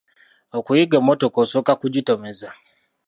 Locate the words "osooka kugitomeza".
1.43-2.49